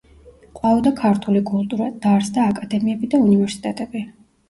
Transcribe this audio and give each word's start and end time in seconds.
ყვაოდა 0.59 0.93
ქართული 1.01 1.43
კულტურა, 1.51 1.91
დაარსდა 2.07 2.49
აკადემიები 2.55 3.15
და 3.15 3.25
უნივერსიტეტები. 3.31 4.07